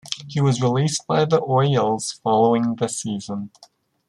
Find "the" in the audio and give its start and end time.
1.25-1.37, 2.75-2.87